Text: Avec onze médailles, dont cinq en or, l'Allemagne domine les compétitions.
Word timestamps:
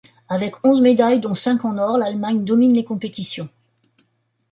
Avec 0.29 0.55
onze 0.65 0.81
médailles, 0.81 1.19
dont 1.19 1.35
cinq 1.35 1.63
en 1.63 1.77
or, 1.77 1.95
l'Allemagne 1.99 2.43
domine 2.43 2.73
les 2.73 2.83
compétitions. 2.83 3.49